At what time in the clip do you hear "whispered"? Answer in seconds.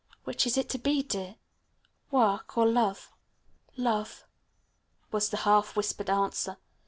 5.75-6.09